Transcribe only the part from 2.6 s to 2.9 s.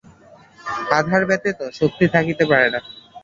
না।